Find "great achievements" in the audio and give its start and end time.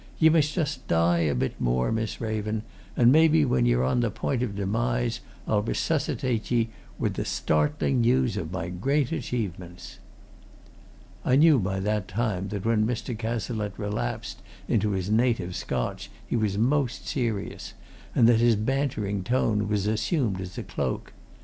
8.69-9.99